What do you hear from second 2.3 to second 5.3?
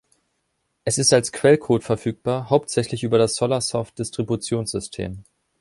hauptsächlich über das Solarsoft-Distributionssystem.